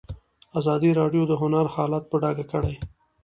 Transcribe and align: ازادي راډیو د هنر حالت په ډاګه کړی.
ازادي 0.59 0.91
راډیو 0.99 1.23
د 1.27 1.31
هنر 1.41 1.65
حالت 1.75 2.03
په 2.11 2.15
ډاګه 2.21 2.45
کړی. 2.51 2.75